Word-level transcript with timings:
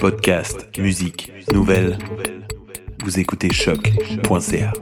Podcast, 0.00 0.68
musique, 0.78 1.32
nouvelles. 1.52 1.96
Vous 3.02 3.18
écoutez 3.18 3.50
choc.ca. 3.52 4.72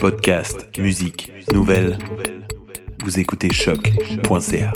Podcast, 0.00 0.68
musique, 0.78 1.32
nouvelles. 1.52 1.98
Vous 3.04 3.18
écoutez 3.18 3.52
choc.ca. 3.52 4.72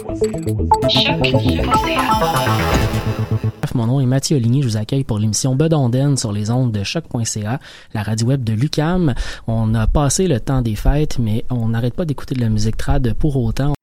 Mon 3.74 3.86
nom 3.86 4.00
est 4.00 4.06
Mathieu 4.06 4.36
Oligny, 4.36 4.62
je 4.62 4.68
vous 4.68 4.76
accueille 4.76 5.04
pour 5.04 5.18
l'émission 5.18 5.54
Bedonden 5.54 6.16
sur 6.16 6.32
les 6.32 6.50
ondes 6.50 6.72
de 6.72 6.84
choc.ca, 6.84 7.60
la 7.94 8.02
radio 8.02 8.28
web 8.28 8.44
de 8.44 8.52
Lucam. 8.52 9.14
On 9.46 9.74
a 9.74 9.86
passé 9.86 10.28
le 10.28 10.38
temps 10.38 10.62
des 10.62 10.76
fêtes, 10.76 11.18
mais 11.18 11.44
on 11.50 11.68
n'arrête 11.68 11.94
pas 11.94 12.04
d'écouter 12.04 12.34
de 12.34 12.40
la 12.40 12.48
musique 12.48 12.76
trad 12.76 13.14
pour 13.14 13.36
autant. 13.36 13.74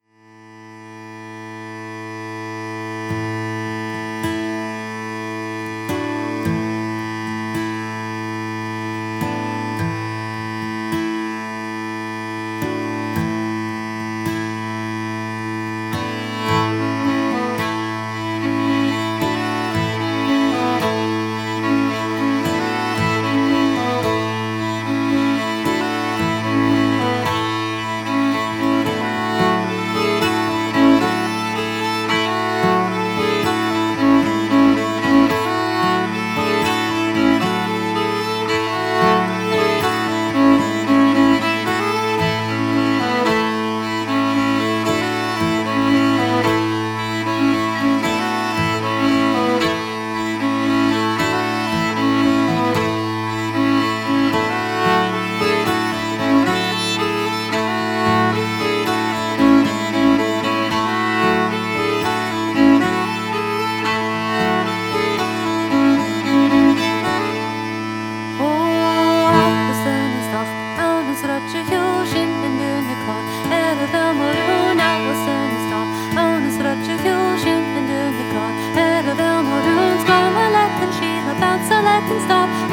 nothing 81.99 82.19
stop. 82.19 82.66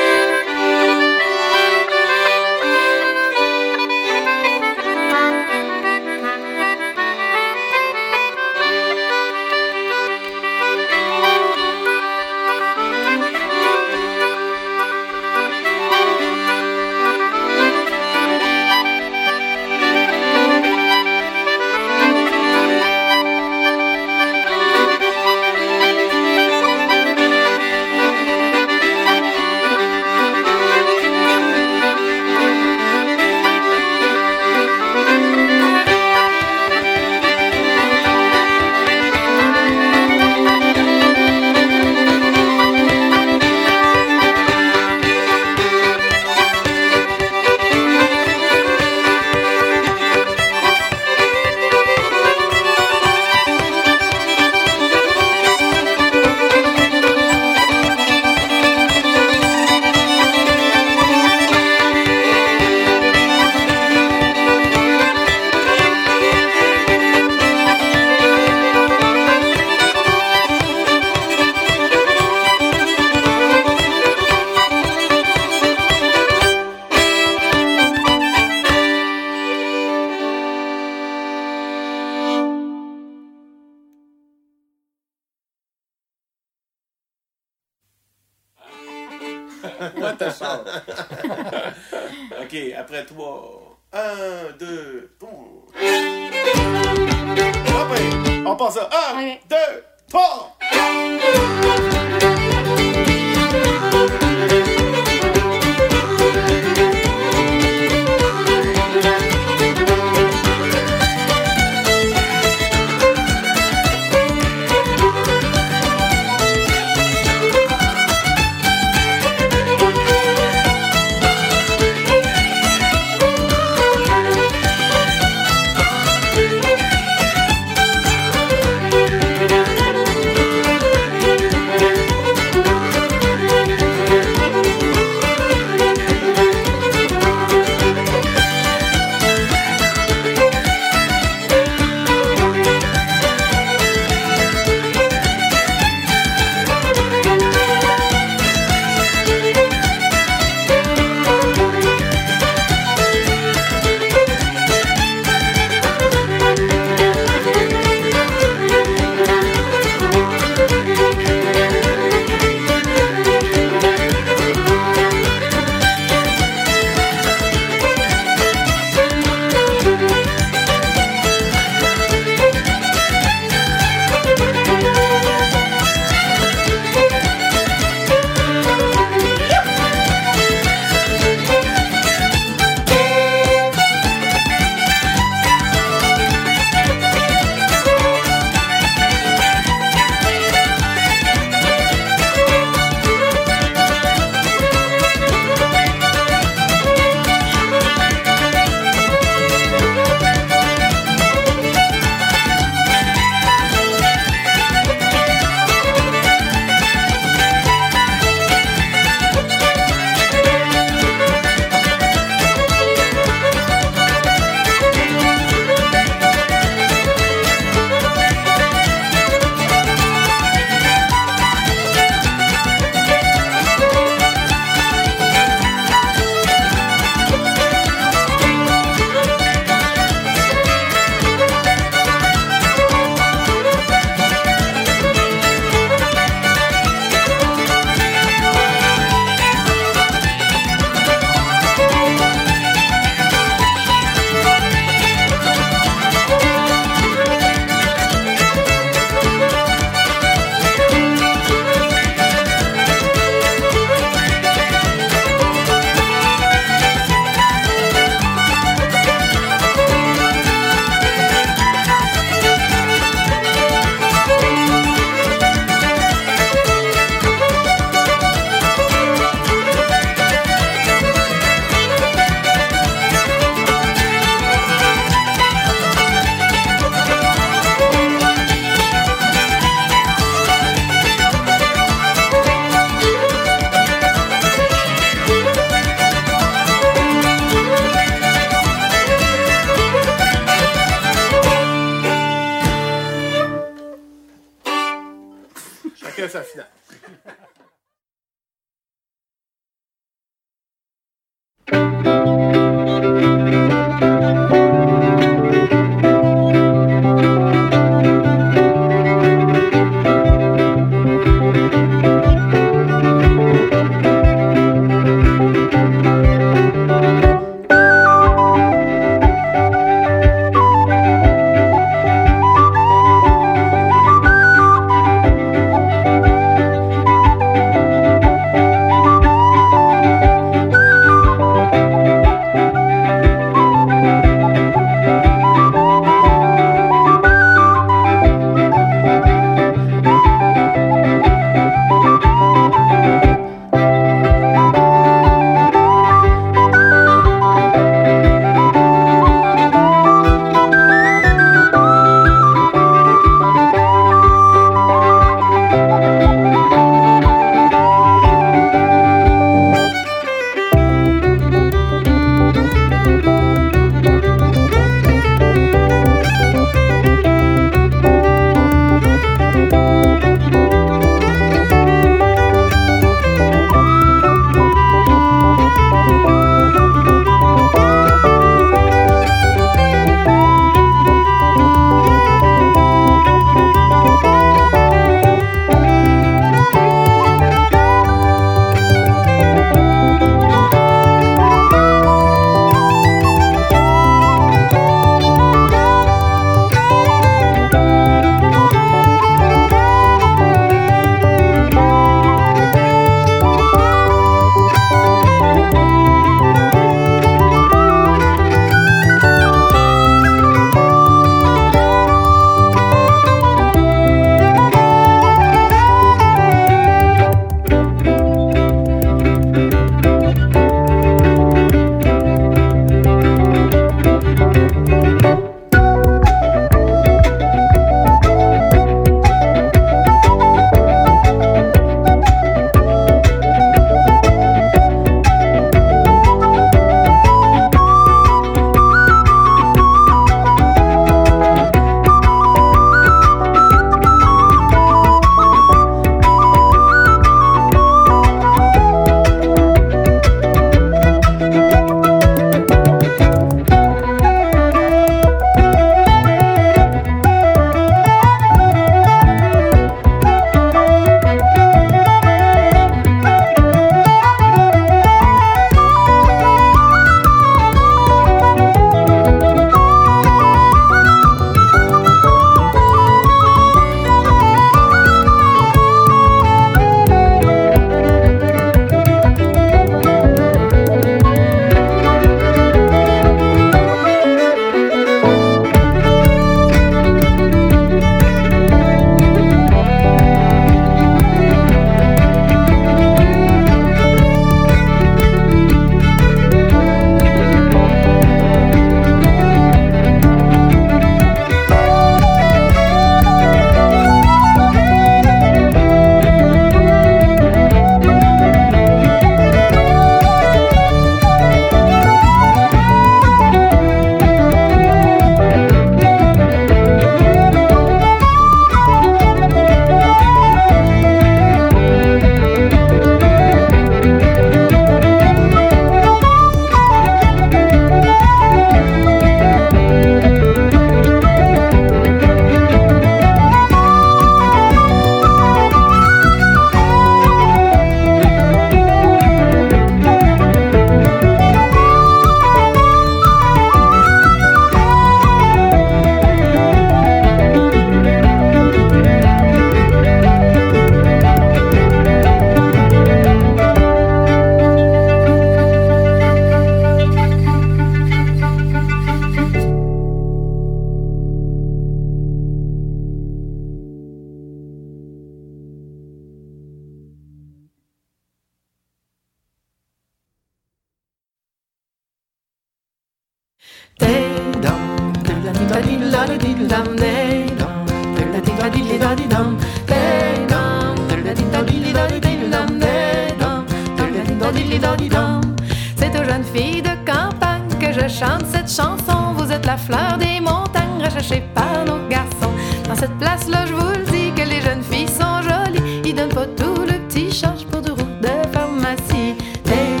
Fleur 589.86 590.18
des 590.18 590.40
montagnes 590.40 591.02
recherchée 591.02 591.42
par 591.54 591.84
nos 591.86 592.06
garçons. 592.08 592.52
Dans 592.88 592.94
cette 592.94 593.16
place-là, 593.18 593.66
je 593.66 593.72
vous 593.72 593.88
le 593.88 594.04
dis 594.10 594.32
que 594.34 594.48
les 594.48 594.60
jeunes 594.60 594.82
filles 594.82 595.08
sont 595.08 595.42
jolies. 595.42 596.02
Ils 596.04 596.14
donnent 596.14 596.28
pas 596.28 596.46
tout 596.46 596.82
le 596.82 596.98
petit 597.08 597.32
change 597.32 597.64
pour 597.66 597.80
du 597.80 597.90
route 597.90 598.20
de 598.20 598.52
pharmacie. 598.52 599.34
Elles 599.66 600.00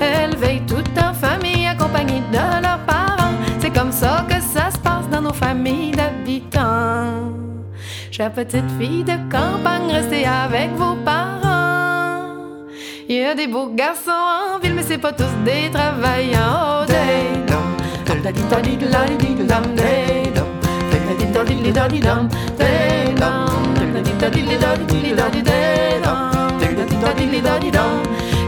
Elles 0.00 0.36
veillent 0.36 0.66
toutes 0.66 0.98
en 0.98 1.12
famille, 1.12 1.66
accompagnées 1.66 2.22
de 2.32 2.62
leurs 2.62 2.80
parents. 2.86 3.34
C'est 3.58 3.70
comme 3.70 3.92
ça 3.92 4.24
que 4.28 4.40
ça 4.40 4.70
se 4.70 4.78
passe 4.78 5.08
dans 5.10 5.20
nos 5.20 5.32
familles 5.32 5.92
d'habitants. 5.92 7.32
Chère 8.10 8.32
petite 8.32 8.70
fille 8.78 9.04
de 9.04 9.16
campagne, 9.30 9.90
restez 9.92 10.24
avec 10.26 10.70
vos 10.76 10.96
parents. 11.04 12.24
Il 13.08 13.16
y 13.16 13.24
a 13.24 13.34
des 13.34 13.46
beaux 13.46 13.70
garçons 13.74 14.10
en 14.10 14.58
ville, 14.58 14.74
mais 14.74 14.82
c'est 14.82 14.98
pas 14.98 15.12
tous 15.12 15.34
des 15.44 15.70
travailleurs. 15.70 16.68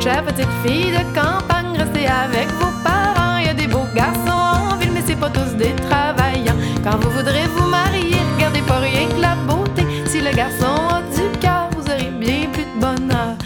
Chère 0.02 0.24
petite 0.24 0.48
fille 0.64 0.92
de 0.92 1.04
campagne, 1.14 1.76
restez 1.76 2.06
avec 2.06 2.48
vos 2.52 2.72
parents. 2.82 3.36
Il 3.38 3.46
y 3.46 3.48
a 3.50 3.54
des 3.54 3.66
beaux 3.66 3.86
garçons 3.94 4.72
en 4.72 4.76
ville, 4.76 4.92
mais 4.94 5.02
c'est 5.06 5.14
pas 5.14 5.28
tous 5.28 5.54
des 5.56 5.74
travailleurs. 5.88 6.56
Quand 6.82 6.98
vous 7.00 7.10
voudrez 7.10 7.46
vous 7.54 7.68
marier, 7.68 8.16
regardez 8.36 8.62
pas 8.62 8.78
rien 8.78 9.08
que 9.08 9.20
la 9.20 9.34
beauté. 9.46 9.84
Si 10.06 10.20
le 10.20 10.34
garçon 10.34 10.88
a 10.88 11.02
du 11.14 11.38
cœur, 11.38 11.68
vous 11.76 11.82
aurez 11.82 12.10
bien 12.18 12.48
plus 12.52 12.64
de 12.64 12.80
bonheur. 12.80 13.36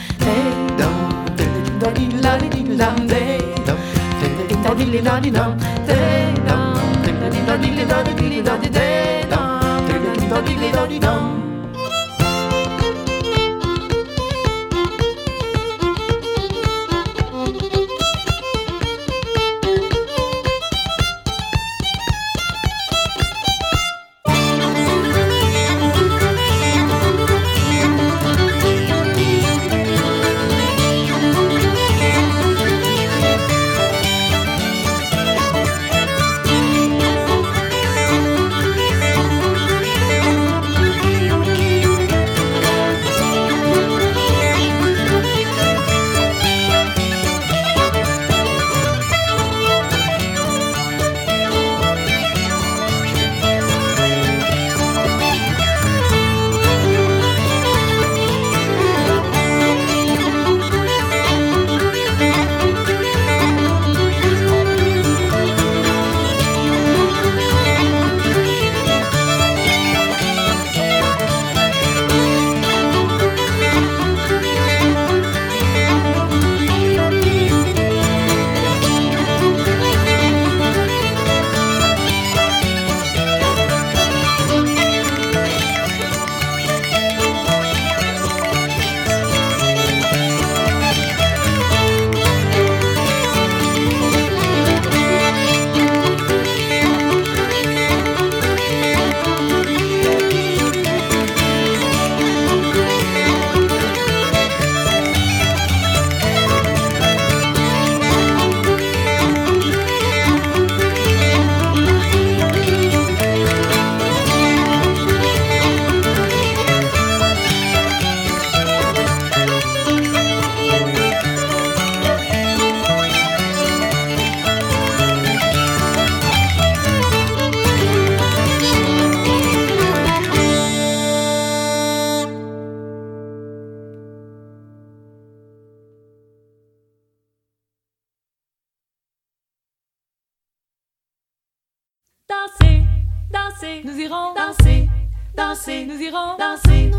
Danser, 143.75 143.83
nous 143.85 143.99
irons 143.99 144.35
danser, 144.35 144.89
danser, 145.37 145.87
nous 145.87 146.01
irons 146.01 146.37
danser, 146.39 146.91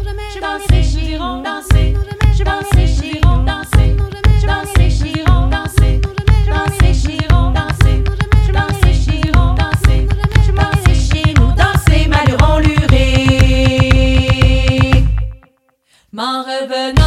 danser, 0.42 0.82
nous 0.82 1.10
irons 1.10 1.42
danser, 1.42 1.94
danser, 2.44 2.86
nous 2.86 3.04
irons 3.16 3.44
danser, 3.44 3.96
danser, 4.46 4.90
nous 5.00 5.06
irons 5.18 5.48
danser, 5.50 6.02
danser, 6.48 6.92
nous 6.92 7.12
irons 7.12 7.52
danser, 7.52 8.04
danser, 8.54 8.94
nous 9.08 9.14
irons 9.26 9.54
danser, 9.54 10.08
danser 10.56 10.96
chez 10.96 11.34
nous, 11.34 11.52
danser, 11.56 12.08
malheureux 12.08 12.62
luré. 12.62 13.04
M'en 16.12 16.44
revenant 16.44 17.05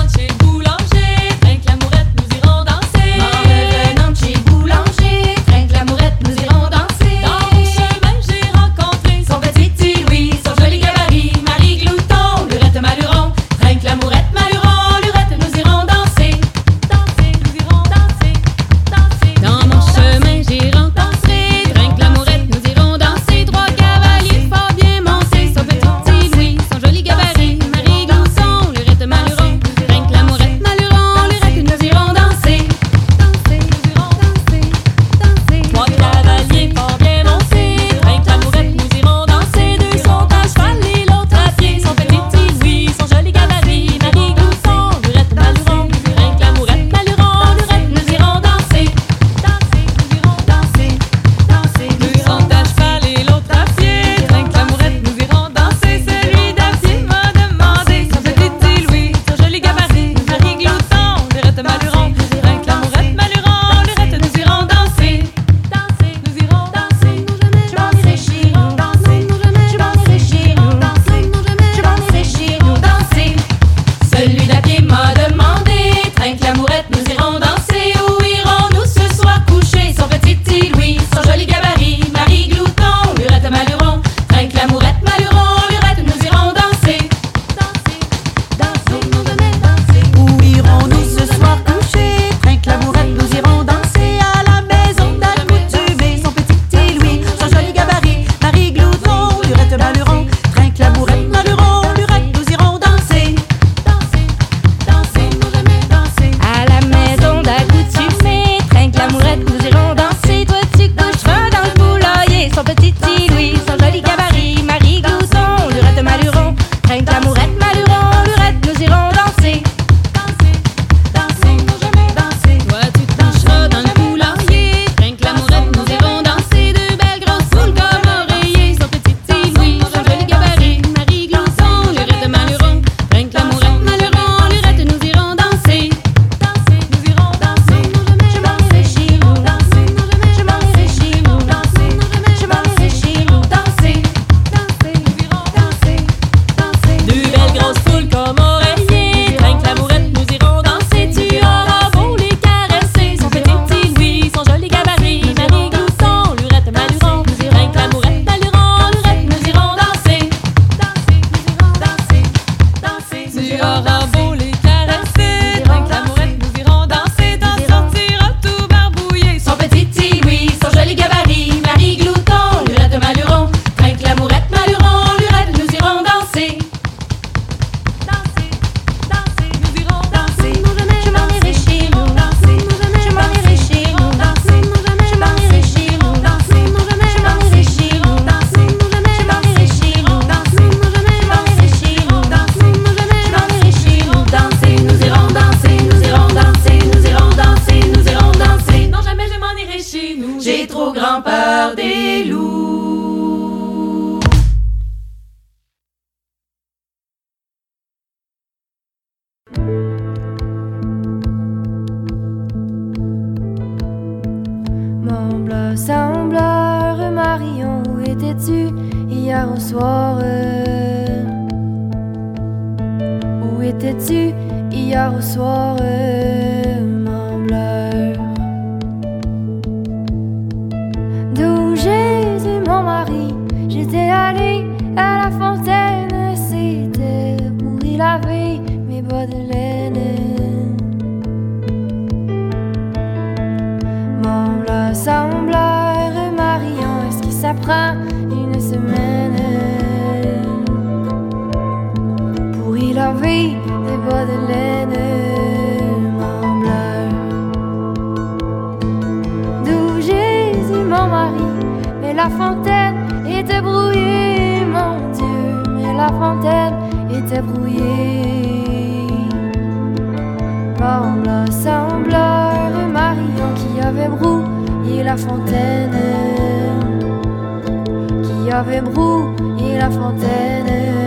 avait 278.58 278.80
brou 278.80 279.36
et 279.60 279.78
la 279.78 279.88
fontaine. 279.88 280.97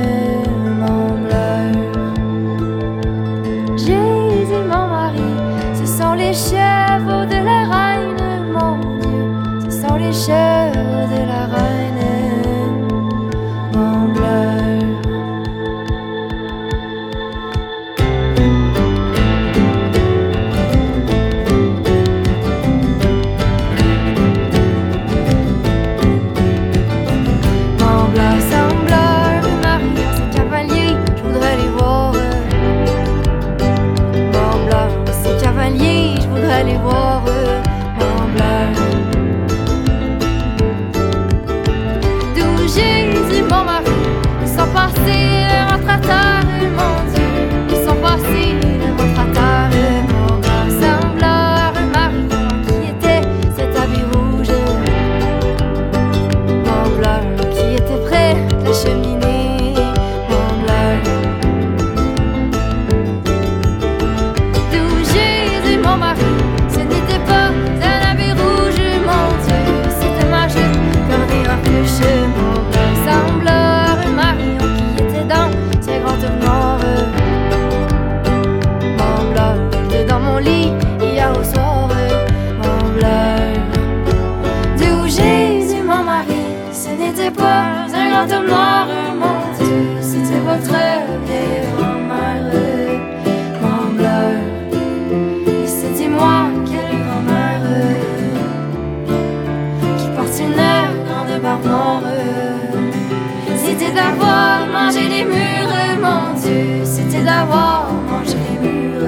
c'était 103.92 104.04
d'avoir 104.04 104.68
mangé 104.68 105.10
les 105.10 105.26
murs, 105.26 106.00
mon 106.02 106.34
Dieu, 106.40 106.86
c'était 106.86 107.24
d'avoir 107.24 107.92
mangé 108.10 108.38
les 108.38 108.58
murs. 108.66 109.02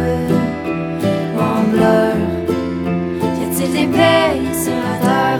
Mon 1.38 1.64
bleu, 1.72 2.06
y 3.22 3.44
a-t-il 3.46 3.70
des 3.72 3.88
pays 3.88 4.54
sur 4.54 4.74
la 4.74 4.96
terre 5.02 5.40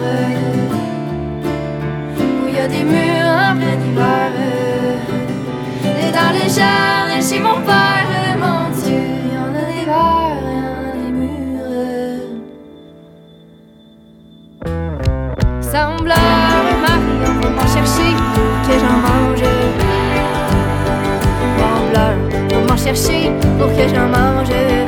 où 2.20 2.48
y 2.48 2.58
a 2.60 2.68
des 2.68 2.84
murs 2.84 3.34
en 3.50 3.56
plein 3.58 3.80
hiver? 3.90 4.32
Et 5.84 6.12
dans 6.12 6.32
les 6.34 6.50
jardins 6.50 7.22
chez 7.22 7.40
mon 7.40 7.60
père, 7.62 8.38
mon 8.40 8.70
Dieu, 8.82 9.04
y 9.32 9.38
en 9.38 9.54
a 9.54 9.64
des 9.72 9.86
verres. 9.86 10.52
Semblable 15.62 16.43
m'en 22.74 22.78
chercher 22.78 23.32
pour 23.60 23.68
que 23.68 23.88
j'en 23.88 24.08
mange. 24.08 24.83